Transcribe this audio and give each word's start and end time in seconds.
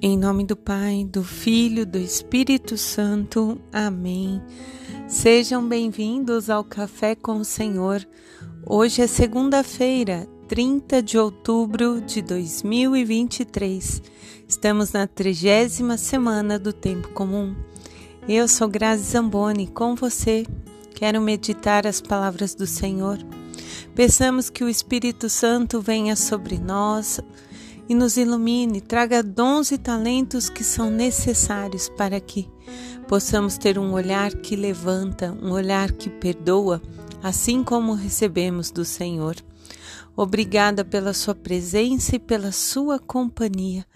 Em 0.00 0.16
nome 0.16 0.44
do 0.44 0.54
Pai, 0.54 1.04
do 1.04 1.24
Filho, 1.24 1.84
do 1.84 1.98
Espírito 1.98 2.78
Santo. 2.78 3.60
Amém. 3.72 4.40
Sejam 5.08 5.68
bem-vindos 5.68 6.48
ao 6.48 6.62
Café 6.62 7.16
com 7.16 7.38
o 7.38 7.44
Senhor. 7.44 8.06
Hoje 8.64 9.02
é 9.02 9.08
segunda-feira, 9.08 10.28
30 10.46 11.02
de 11.02 11.18
outubro 11.18 12.00
de 12.00 12.22
2023. 12.22 14.00
Estamos 14.46 14.92
na 14.92 15.08
trigésima 15.08 15.98
semana 15.98 16.60
do 16.60 16.72
Tempo 16.72 17.08
Comum. 17.08 17.56
Eu 18.28 18.46
sou 18.46 18.68
Grazi 18.68 19.02
Zamboni, 19.02 19.66
com 19.66 19.96
você. 19.96 20.46
Quero 20.94 21.20
meditar 21.20 21.88
as 21.88 22.00
palavras 22.00 22.54
do 22.54 22.68
Senhor. 22.68 23.18
Peçamos 23.96 24.48
que 24.48 24.62
o 24.62 24.68
Espírito 24.68 25.28
Santo 25.28 25.80
venha 25.80 26.14
sobre 26.14 26.56
nós 26.56 27.20
e 27.88 27.94
nos 27.94 28.16
ilumine, 28.16 28.80
traga 28.80 29.22
dons 29.22 29.70
e 29.70 29.78
talentos 29.78 30.50
que 30.50 30.62
são 30.62 30.90
necessários 30.90 31.88
para 31.88 32.20
que 32.20 32.48
possamos 33.08 33.56
ter 33.56 33.78
um 33.78 33.92
olhar 33.92 34.34
que 34.34 34.54
levanta, 34.54 35.36
um 35.42 35.50
olhar 35.50 35.92
que 35.92 36.10
perdoa, 36.10 36.82
assim 37.22 37.64
como 37.64 37.94
recebemos 37.94 38.70
do 38.70 38.84
Senhor. 38.84 39.36
Obrigada 40.14 40.84
pela 40.84 41.14
sua 41.14 41.34
presença 41.34 42.16
e 42.16 42.18
pela 42.18 42.52
sua 42.52 42.98
companhia, 42.98 43.86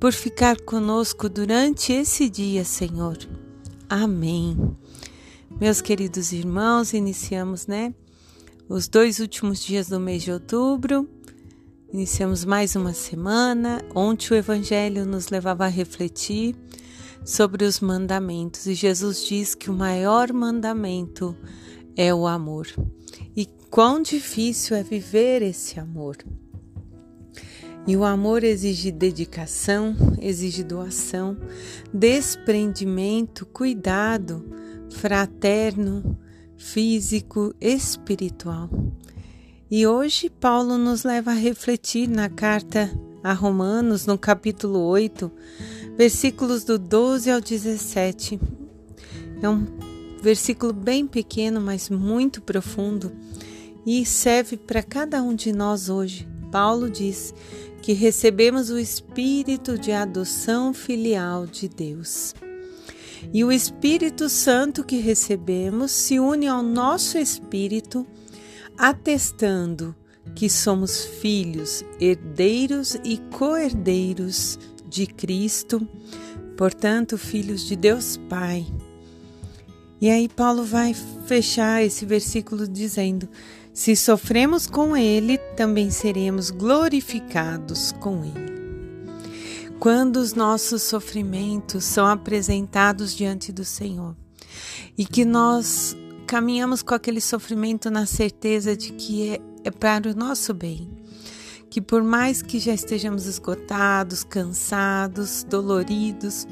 por 0.00 0.12
ficar 0.12 0.60
conosco 0.62 1.28
durante 1.28 1.92
esse 1.92 2.28
dia, 2.28 2.64
Senhor. 2.64 3.18
Amém. 3.88 4.56
Meus 5.60 5.80
queridos 5.80 6.32
irmãos, 6.32 6.92
iniciamos, 6.92 7.66
né? 7.66 7.94
Os 8.68 8.88
dois 8.88 9.18
últimos 9.18 9.62
dias 9.62 9.88
do 9.88 9.98
mês 9.98 10.22
de 10.22 10.32
outubro 10.32 11.08
Iniciamos 11.90 12.44
mais 12.44 12.76
uma 12.76 12.92
semana. 12.92 13.82
Ontem 13.94 14.34
o 14.34 14.36
Evangelho 14.36 15.06
nos 15.06 15.28
levava 15.28 15.64
a 15.64 15.68
refletir 15.68 16.54
sobre 17.24 17.64
os 17.64 17.80
mandamentos 17.80 18.66
e 18.66 18.74
Jesus 18.74 19.24
diz 19.24 19.54
que 19.54 19.70
o 19.70 19.74
maior 19.74 20.30
mandamento 20.30 21.34
é 21.96 22.12
o 22.12 22.26
amor. 22.26 22.66
E 23.34 23.46
quão 23.70 24.02
difícil 24.02 24.76
é 24.76 24.82
viver 24.82 25.40
esse 25.40 25.80
amor. 25.80 26.18
E 27.86 27.96
o 27.96 28.04
amor 28.04 28.44
exige 28.44 28.92
dedicação, 28.92 29.96
exige 30.20 30.62
doação, 30.62 31.38
desprendimento, 31.90 33.46
cuidado 33.46 34.44
fraterno, 34.90 36.18
físico, 36.54 37.54
espiritual. 37.58 38.68
E 39.70 39.86
hoje 39.86 40.30
Paulo 40.30 40.78
nos 40.78 41.04
leva 41.04 41.32
a 41.32 41.34
refletir 41.34 42.08
na 42.08 42.30
carta 42.30 42.90
a 43.22 43.34
Romanos, 43.34 44.06
no 44.06 44.16
capítulo 44.16 44.78
8, 44.78 45.30
versículos 45.94 46.64
do 46.64 46.78
12 46.78 47.30
ao 47.30 47.38
17. 47.38 48.40
É 49.42 49.46
um 49.46 49.66
versículo 50.22 50.72
bem 50.72 51.06
pequeno, 51.06 51.60
mas 51.60 51.90
muito 51.90 52.40
profundo 52.40 53.12
e 53.84 54.06
serve 54.06 54.56
para 54.56 54.82
cada 54.82 55.22
um 55.22 55.34
de 55.34 55.52
nós 55.52 55.90
hoje. 55.90 56.26
Paulo 56.50 56.88
diz 56.88 57.34
que 57.82 57.92
recebemos 57.92 58.70
o 58.70 58.78
espírito 58.78 59.76
de 59.76 59.92
adoção 59.92 60.72
filial 60.72 61.46
de 61.46 61.68
Deus. 61.68 62.34
E 63.34 63.44
o 63.44 63.52
Espírito 63.52 64.30
Santo 64.30 64.82
que 64.82 64.96
recebemos 64.96 65.90
se 65.90 66.18
une 66.18 66.48
ao 66.48 66.62
nosso 66.62 67.18
espírito 67.18 68.06
atestando 68.78 69.94
que 70.34 70.48
somos 70.48 71.04
filhos, 71.04 71.84
herdeiros 72.00 72.96
e 73.02 73.18
co-herdeiros 73.36 74.58
de 74.88 75.06
Cristo, 75.06 75.86
portanto, 76.56 77.18
filhos 77.18 77.62
de 77.62 77.74
Deus 77.74 78.16
Pai. 78.28 78.66
E 80.00 80.08
aí, 80.08 80.28
Paulo 80.28 80.64
vai 80.64 80.94
fechar 81.26 81.82
esse 81.82 82.06
versículo 82.06 82.68
dizendo: 82.68 83.28
Se 83.74 83.96
sofremos 83.96 84.68
com 84.68 84.96
Ele, 84.96 85.38
também 85.56 85.90
seremos 85.90 86.50
glorificados 86.50 87.92
com 87.92 88.24
Ele. 88.24 88.58
Quando 89.80 90.16
os 90.16 90.34
nossos 90.34 90.82
sofrimentos 90.82 91.84
são 91.84 92.06
apresentados 92.06 93.14
diante 93.14 93.52
do 93.52 93.64
Senhor 93.64 94.16
e 94.96 95.04
que 95.04 95.24
nós 95.24 95.96
caminhamos 96.28 96.82
com 96.82 96.94
aquele 96.94 97.22
sofrimento 97.22 97.90
na 97.90 98.04
certeza 98.04 98.76
de 98.76 98.92
que 98.92 99.30
é, 99.30 99.40
é 99.64 99.70
para 99.70 100.10
o 100.10 100.14
nosso 100.14 100.52
bem. 100.52 100.90
Que 101.70 101.80
por 101.80 102.02
mais 102.02 102.42
que 102.42 102.58
já 102.58 102.74
estejamos 102.74 103.24
esgotados, 103.24 104.24
cansados, 104.24 105.42
doloridos, 105.42 106.46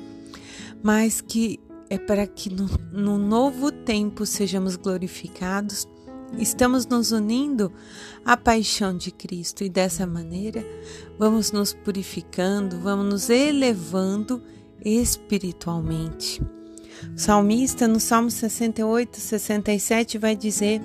mas 0.83 1.21
que 1.21 1.61
é 1.91 1.99
para 1.99 2.27
que 2.27 2.49
no, 2.49 2.69
no 2.91 3.19
novo 3.19 3.71
tempo 3.71 4.25
sejamos 4.25 4.77
glorificados, 4.77 5.87
estamos 6.39 6.87
nos 6.87 7.13
unindo 7.13 7.71
à 8.25 8.35
paixão 8.35 8.97
de 8.97 9.11
Cristo 9.11 9.63
e 9.63 9.69
dessa 9.69 10.07
maneira 10.07 10.65
vamos 11.19 11.53
nos 11.53 11.75
purificando, 11.75 12.79
vamos 12.81 13.05
nos 13.05 13.31
elevando 13.31 14.43
espiritualmente. 14.83 16.41
O 17.15 17.19
salmista, 17.19 17.87
no 17.87 18.01
Salmo 18.01 18.31
68, 18.31 19.19
67, 19.19 20.19
vai 20.19 20.37
dizer 20.37 20.81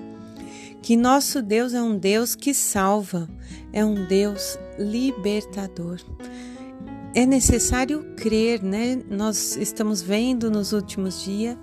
que 0.82 0.98
nosso 0.98 1.42
Deus 1.42 1.74
é 1.74 1.82
um 1.82 1.98
Deus 1.98 2.36
que 2.36 2.54
salva, 2.54 3.30
é 3.72 3.86
um 3.86 4.08
Deus 4.08 4.58
libertador. 4.80 6.00
É 7.14 7.26
necessário 7.26 8.04
crer, 8.16 8.64
né? 8.64 9.02
Nós 9.10 9.58
estamos 9.58 10.02
vendo 10.02 10.50
nos 10.50 10.72
últimos 10.72 11.24
dias 11.24 11.58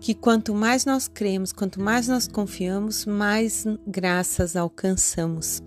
que 0.00 0.14
quanto 0.14 0.54
mais 0.54 0.84
nós 0.84 1.06
cremos, 1.06 1.52
quanto 1.52 1.80
mais 1.80 2.08
nós 2.08 2.26
confiamos, 2.26 3.04
mais 3.04 3.64
graças 3.86 4.56
alcançamos. 4.56 5.62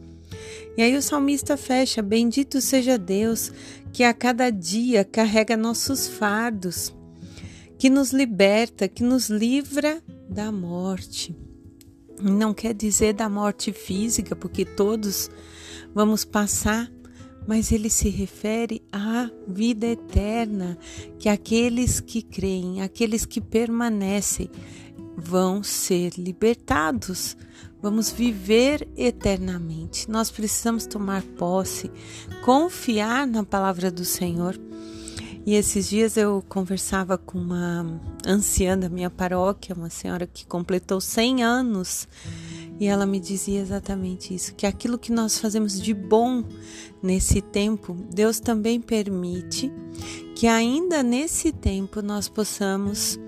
E 0.76 0.82
aí 0.82 0.96
o 0.96 1.02
salmista 1.02 1.56
fecha: 1.56 2.02
Bendito 2.02 2.60
seja 2.60 2.98
Deus 2.98 3.52
que 3.94 4.04
a 4.04 4.14
cada 4.14 4.50
dia 4.50 5.04
carrega 5.04 5.56
nossos 5.56 6.08
fardos 6.08 6.94
que 7.80 7.90
nos 7.90 8.12
liberta, 8.12 8.90
que 8.90 9.02
nos 9.02 9.30
livra 9.30 10.04
da 10.30 10.52
morte. 10.52 11.34
Não 12.22 12.54
quer 12.54 12.74
dizer 12.74 13.14
da 13.14 13.30
morte 13.30 13.72
física, 13.72 14.36
porque 14.36 14.66
todos 14.66 15.32
vamos 15.96 16.26
passar, 16.26 16.92
mas 17.48 17.72
ele 17.72 17.90
se 17.90 18.10
refere 18.10 18.84
à 18.92 19.32
vida 19.48 19.88
eterna, 19.88 20.78
que 21.18 21.30
aqueles 21.30 22.02
que 22.02 22.22
creem, 22.22 22.82
aqueles 22.82 23.26
que 23.26 23.40
permanecem, 23.40 24.52
vão 25.16 25.64
ser 25.64 26.12
libertados. 26.18 27.38
Vamos 27.82 28.12
viver 28.12 28.90
eternamente. 28.98 30.12
Nós 30.12 30.30
precisamos 30.30 30.86
tomar 30.86 31.24
posse, 31.24 31.90
confiar 32.44 33.26
na 33.26 33.46
palavra 33.46 33.90
do 33.90 34.04
Senhor 34.04 34.60
e 35.46 35.56
esses 35.56 35.90
dias 35.90 36.18
eu 36.18 36.44
conversava 36.48 37.18
com 37.18 37.38
uma 37.38 38.00
anciã 38.26 38.78
da 38.78 38.90
minha 38.90 39.10
paróquia, 39.10 39.76
uma 39.76 39.90
senhora 39.90 40.28
que 40.28 40.46
completou 40.46 41.00
100 41.00 41.44
anos, 41.44 42.08
e 42.80 42.86
ela 42.86 43.06
me 43.06 43.20
dizia 43.20 43.60
exatamente 43.60 44.34
isso: 44.34 44.54
que 44.56 44.66
aquilo 44.66 44.98
que 44.98 45.12
nós 45.12 45.40
fazemos 45.40 45.82
de 45.82 45.94
bom 45.94 46.44
nesse 47.02 47.42
tempo, 47.42 47.96
Deus 48.14 48.40
também 48.40 48.80
permite 48.80 49.72
que 50.36 50.48
ainda 50.48 51.02
nesse 51.02 51.52
tempo 51.52 52.02
nós 52.02 52.30
possamos 52.30 53.20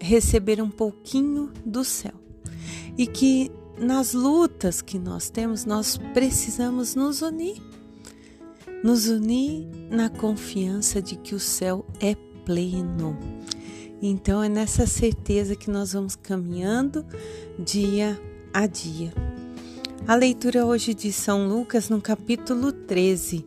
receber 0.00 0.60
um 0.60 0.70
pouquinho 0.70 1.52
do 1.64 1.84
céu. 1.84 2.14
E 2.96 3.06
que 3.06 3.50
nas 3.78 4.12
lutas 4.12 4.80
que 4.80 4.98
nós 4.98 5.30
temos, 5.30 5.64
nós 5.64 5.98
precisamos 6.12 6.94
nos 6.94 7.22
unir 7.22 7.60
nos 8.84 9.06
unir 9.08 9.66
na 9.90 10.10
confiança 10.10 11.00
de 11.00 11.16
que 11.16 11.34
o 11.34 11.40
céu 11.40 11.86
é 11.98 12.14
pleno. 12.44 13.18
Então 14.02 14.44
é 14.44 14.48
nessa 14.48 14.86
certeza 14.86 15.56
que 15.56 15.70
nós 15.70 15.94
vamos 15.94 16.14
caminhando 16.14 17.02
dia 17.58 18.20
a 18.52 18.66
dia. 18.66 19.10
A 20.06 20.14
leitura 20.14 20.66
hoje 20.66 20.92
de 20.92 21.10
São 21.10 21.48
Lucas 21.48 21.88
no 21.88 21.98
capítulo 21.98 22.72
13, 22.72 23.46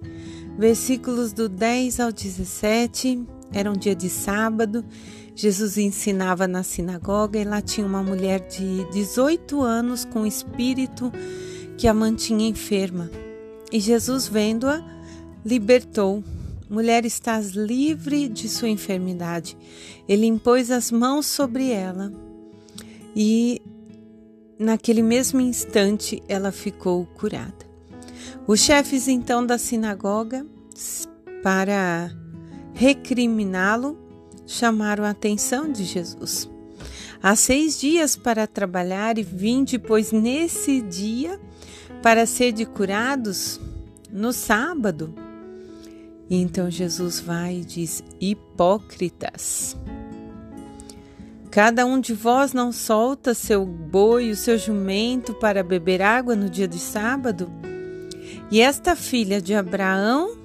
versículos 0.57 1.31
do 1.33 1.47
10 1.47 1.99
ao 1.99 2.11
17. 2.11 3.23
Era 3.53 3.69
um 3.69 3.77
dia 3.77 3.95
de 3.95 4.09
sábado. 4.09 4.83
Jesus 5.35 5.77
ensinava 5.77 6.47
na 6.47 6.63
sinagoga 6.63 7.37
e 7.37 7.43
lá 7.43 7.61
tinha 7.61 7.85
uma 7.85 8.01
mulher 8.01 8.39
de 8.47 8.89
18 8.91 9.61
anos 9.61 10.03
com 10.03 10.25
espírito 10.25 11.11
que 11.77 11.87
a 11.87 11.93
mantinha 11.93 12.49
enferma. 12.49 13.11
E 13.71 13.79
Jesus, 13.79 14.27
vendo-a, 14.27 14.96
libertou. 15.47 16.21
Mulher, 16.69 17.05
estás 17.05 17.51
livre 17.51 18.27
de 18.27 18.49
sua 18.49 18.67
enfermidade. 18.67 19.57
Ele 20.07 20.25
impôs 20.25 20.69
as 20.69 20.91
mãos 20.91 21.25
sobre 21.25 21.71
ela 21.71 22.11
e, 23.15 23.61
naquele 24.59 25.01
mesmo 25.01 25.39
instante, 25.39 26.21
ela 26.27 26.51
ficou 26.51 27.05
curada. 27.05 27.65
Os 28.45 28.59
chefes 28.59 29.07
então 29.07 29.45
da 29.45 29.57
sinagoga, 29.57 30.45
para 31.41 32.11
recriminá-lo, 32.73 33.97
chamaram 34.45 35.05
a 35.05 35.11
atenção 35.11 35.71
de 35.71 35.85
Jesus. 35.85 36.49
Há 37.23 37.37
seis 37.37 37.79
dias 37.79 38.17
para 38.17 38.45
trabalhar 38.45 39.17
e 39.17 39.23
vinde, 39.23 39.79
pois, 39.79 40.11
nesse 40.11 40.81
dia 40.81 41.39
para 42.03 42.25
ser 42.25 42.51
de 42.51 42.65
curados 42.65 43.59
no 44.11 44.33
sábado. 44.33 45.26
E 46.29 46.41
então 46.41 46.69
Jesus 46.69 47.19
vai 47.19 47.57
e 47.57 47.65
diz: 47.65 48.03
Hipócritas. 48.19 49.77
Cada 51.49 51.85
um 51.85 51.99
de 51.99 52.13
vós 52.13 52.53
não 52.53 52.71
solta 52.71 53.33
seu 53.33 53.65
boi, 53.65 54.29
o 54.29 54.35
seu 54.35 54.57
jumento 54.57 55.33
para 55.33 55.63
beber 55.63 56.01
água 56.01 56.35
no 56.35 56.49
dia 56.49 56.67
de 56.67 56.77
sábado? 56.77 57.51
E 58.51 58.61
esta 58.61 58.95
filha 58.95 59.41
de 59.41 59.53
Abraão, 59.55 60.37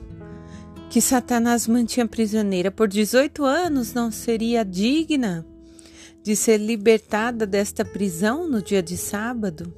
que 0.89 1.01
Satanás 1.01 1.67
mantinha 1.67 2.07
prisioneira 2.07 2.71
por 2.71 2.89
18 2.89 3.45
anos, 3.45 3.93
não 3.93 4.11
seria 4.11 4.65
digna 4.65 5.45
de 6.23 6.37
ser 6.37 6.59
libertada 6.59 7.47
desta 7.47 7.85
prisão 7.85 8.49
no 8.49 8.63
dia 8.63 8.83
de 8.83 8.97
sábado? 8.97 9.75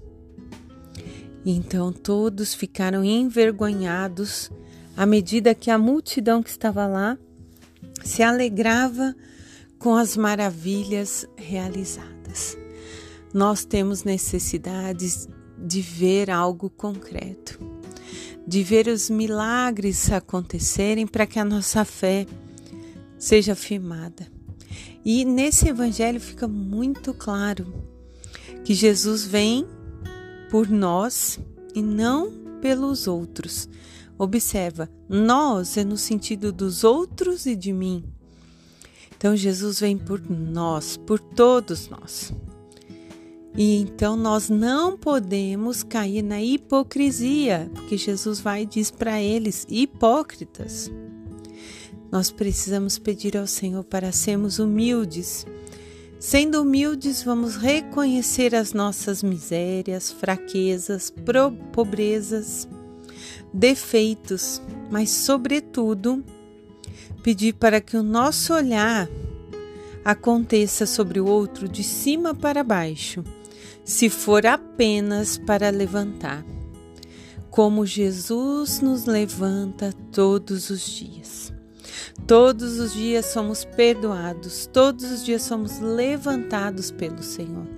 Então 1.44 1.92
todos 1.92 2.54
ficaram 2.54 3.02
envergonhados 3.02 4.50
à 4.96 5.04
medida 5.06 5.54
que 5.54 5.70
a 5.70 5.78
multidão 5.78 6.42
que 6.42 6.50
estava 6.50 6.86
lá 6.86 7.18
se 8.02 8.22
alegrava 8.22 9.14
com 9.78 9.94
as 9.94 10.16
maravilhas 10.16 11.26
realizadas. 11.36 12.56
Nós 13.32 13.64
temos 13.64 14.04
necessidades 14.04 15.28
de 15.58 15.80
ver 15.80 16.30
algo 16.30 16.70
concreto, 16.70 17.58
de 18.46 18.62
ver 18.62 18.86
os 18.86 19.10
milagres 19.10 20.12
acontecerem 20.12 21.06
para 21.06 21.26
que 21.26 21.38
a 21.38 21.44
nossa 21.44 21.84
fé 21.84 22.26
seja 23.18 23.54
firmada. 23.54 24.26
E 25.04 25.24
nesse 25.24 25.68
evangelho 25.68 26.20
fica 26.20 26.48
muito 26.48 27.12
claro 27.12 27.66
que 28.64 28.74
Jesus 28.74 29.24
vem 29.24 29.66
por 30.50 30.68
nós 30.68 31.38
e 31.74 31.82
não 31.82 32.30
pelos 32.60 33.06
outros. 33.06 33.68
Observa, 34.18 34.88
nós 35.08 35.76
é 35.76 35.84
no 35.84 35.96
sentido 35.96 36.52
dos 36.52 36.84
outros 36.84 37.46
e 37.46 37.56
de 37.56 37.72
mim. 37.72 38.04
Então 39.16 39.36
Jesus 39.36 39.80
vem 39.80 39.96
por 39.96 40.20
nós, 40.30 40.96
por 40.96 41.18
todos 41.18 41.88
nós. 41.88 42.32
E 43.56 43.76
então 43.76 44.16
nós 44.16 44.48
não 44.48 44.96
podemos 44.96 45.82
cair 45.82 46.22
na 46.22 46.42
hipocrisia, 46.42 47.70
porque 47.74 47.96
Jesus 47.96 48.40
vai 48.40 48.62
e 48.62 48.66
diz 48.66 48.90
para 48.90 49.20
eles: 49.22 49.66
hipócritas. 49.68 50.90
Nós 52.10 52.30
precisamos 52.30 52.98
pedir 52.98 53.36
ao 53.36 53.46
Senhor 53.46 53.82
para 53.84 54.12
sermos 54.12 54.58
humildes 54.58 55.46
Sendo 56.24 56.62
humildes, 56.62 57.22
vamos 57.22 57.54
reconhecer 57.54 58.54
as 58.54 58.72
nossas 58.72 59.22
misérias, 59.22 60.10
fraquezas, 60.10 61.12
pobrezas, 61.70 62.66
defeitos, 63.54 64.60
mas, 64.90 65.10
sobretudo, 65.10 66.24
pedir 67.22 67.54
para 67.54 67.80
que 67.80 67.96
o 67.96 68.02
nosso 68.02 68.52
olhar 68.52 69.08
aconteça 70.04 70.84
sobre 70.84 71.20
o 71.20 71.26
outro 71.26 71.68
de 71.68 71.84
cima 71.84 72.34
para 72.34 72.64
baixo, 72.64 73.22
se 73.84 74.10
for 74.10 74.44
apenas 74.44 75.38
para 75.38 75.70
levantar, 75.70 76.44
como 77.48 77.86
Jesus 77.86 78.80
nos 78.80 79.04
levanta 79.04 79.94
todos 80.10 80.68
os 80.68 80.84
dias. 80.84 81.52
Todos 82.26 82.78
os 82.78 82.92
dias 82.92 83.26
somos 83.26 83.64
perdoados, 83.64 84.68
todos 84.72 85.10
os 85.10 85.24
dias 85.24 85.42
somos 85.42 85.78
levantados 85.78 86.90
pelo 86.90 87.22
Senhor. 87.22 87.73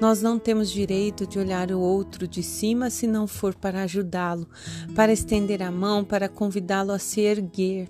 Nós 0.00 0.20
não 0.20 0.38
temos 0.38 0.70
direito 0.70 1.26
de 1.26 1.38
olhar 1.38 1.70
o 1.72 1.80
outro 1.80 2.28
de 2.28 2.42
cima 2.42 2.90
se 2.90 3.06
não 3.06 3.26
for 3.26 3.54
para 3.54 3.82
ajudá-lo, 3.82 4.48
para 4.94 5.12
estender 5.12 5.62
a 5.62 5.70
mão, 5.70 6.04
para 6.04 6.28
convidá-lo 6.28 6.92
a 6.92 6.98
se 6.98 7.20
erguer. 7.20 7.88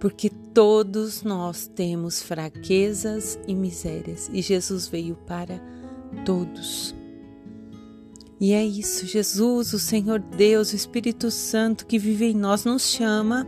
Porque 0.00 0.28
todos 0.28 1.22
nós 1.22 1.66
temos 1.66 2.22
fraquezas 2.22 3.38
e 3.46 3.54
misérias 3.54 4.28
e 4.32 4.42
Jesus 4.42 4.88
veio 4.88 5.14
para 5.26 5.60
todos. 6.24 6.94
E 8.40 8.52
é 8.52 8.64
isso, 8.64 9.06
Jesus, 9.06 9.72
o 9.72 9.78
Senhor 9.78 10.18
Deus, 10.18 10.72
o 10.72 10.76
Espírito 10.76 11.30
Santo 11.30 11.86
que 11.86 11.98
vive 11.98 12.26
em 12.26 12.34
nós, 12.34 12.64
nos 12.64 12.82
chama 12.82 13.46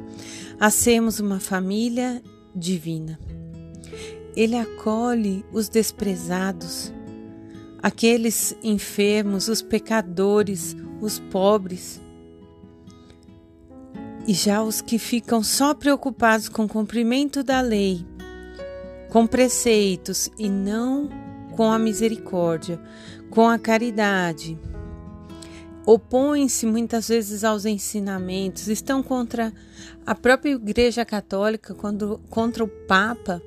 a 0.59 0.71
sermos 0.71 1.21
uma 1.21 1.41
família 1.41 2.23
divina. 2.55 3.19
Ele 4.37 4.55
acolhe 4.55 5.45
os 5.51 5.69
desprezados, 5.71 6.93
aqueles 7.83 8.55
enfermos, 8.63 9.49
os 9.49 9.63
pecadores, 9.63 10.77
os 11.01 11.19
pobres. 11.19 12.01
E 14.27 14.35
já 14.35 14.63
os 14.63 14.83
que 14.83 14.99
ficam 14.99 15.43
só 15.43 15.73
preocupados 15.73 16.51
com 16.51 16.65
o 16.65 16.69
cumprimento 16.69 17.43
da 17.43 17.63
lei, 17.63 18.05
com 19.09 19.27
preceitos 19.27 20.29
e 20.39 20.51
não 20.51 21.09
com 21.57 21.73
a 21.73 21.79
misericórdia, 21.79 22.79
com 23.31 23.49
a 23.49 23.59
caridade, 23.59 24.59
opõem-se 25.87 26.67
muitas 26.67 27.09
vezes 27.09 27.45
aos 27.45 27.65
ensinamentos, 27.65 28.69
estão 28.69 29.03
contra 29.03 29.53
a 30.05 30.15
própria 30.15 30.51
Igreja 30.51 31.05
Católica, 31.05 31.75
contra 32.29 32.65
o 32.65 32.69
Papa, 32.69 33.41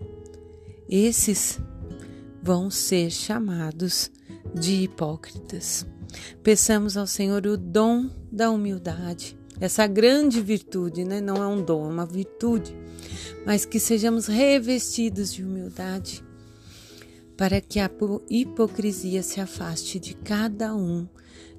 esses 0.90 1.60
vão 2.42 2.70
ser 2.70 3.12
chamados 3.12 4.12
de 4.54 4.84
hipócritas. 4.84 5.86
Peçamos 6.42 6.98
ao 6.98 7.06
Senhor 7.06 7.46
o 7.46 7.56
dom 7.56 8.10
da 8.32 8.50
humildade, 8.50 9.38
essa 9.60 9.86
grande 9.86 10.42
virtude, 10.42 11.04
né? 11.04 11.20
não 11.20 11.36
é 11.36 11.48
um 11.48 11.62
dom, 11.62 11.86
é 11.86 11.94
uma 11.94 12.06
virtude, 12.06 12.76
mas 13.46 13.66
que 13.66 13.80
sejamos 13.80 14.26
revestidos 14.28 15.34
de 15.34 15.44
humildade 15.44 16.24
para 17.36 17.62
que 17.62 17.80
a 17.80 17.90
hipocrisia 18.30 19.24
se 19.24 19.40
afaste 19.40 20.00
de 20.00 20.14
cada 20.14 20.76
um 20.76 21.08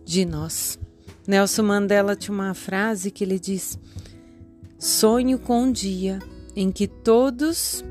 de 0.04 0.24
nós. 0.26 0.78
Nelson 1.26 1.62
Mandela 1.62 2.16
tinha 2.16 2.34
uma 2.34 2.54
frase 2.54 3.10
que 3.10 3.24
ele 3.24 3.38
diz: 3.38 3.78
Sonho 4.78 5.38
com 5.38 5.62
um 5.62 5.72
dia 5.72 6.18
em 6.54 6.70
que 6.70 6.86
todos 6.86 7.84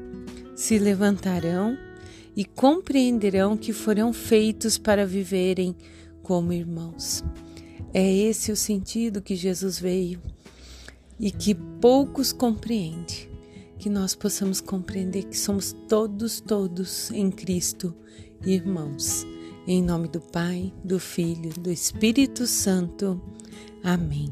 se 0.59 0.77
levantarão 0.77 1.77
e 2.35 2.43
compreenderão 2.43 3.55
que 3.55 3.71
foram 3.71 4.11
feitos 4.11 4.77
para 4.77 5.05
viverem 5.05 5.73
como 6.21 6.51
irmãos. 6.51 7.23
É 7.93 8.05
esse 8.05 8.51
o 8.51 8.57
sentido 8.57 9.21
que 9.21 9.37
Jesus 9.37 9.79
veio 9.79 10.21
e 11.17 11.31
que 11.31 11.55
poucos 11.55 12.33
compreendem. 12.33 13.29
Que 13.77 13.89
nós 13.89 14.13
possamos 14.13 14.59
compreender 14.59 15.23
que 15.23 15.37
somos 15.37 15.73
todos, 15.87 16.41
todos 16.41 17.09
em 17.11 17.31
Cristo 17.31 17.95
irmãos. 18.45 19.25
Em 19.65 19.81
nome 19.81 20.09
do 20.09 20.19
Pai, 20.19 20.73
do 20.83 20.99
Filho, 20.99 21.51
do 21.57 21.71
Espírito 21.71 22.45
Santo. 22.45 23.21
Amém. 23.81 24.29